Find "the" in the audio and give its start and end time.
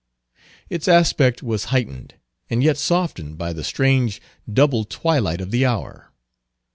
3.53-3.63, 5.51-5.63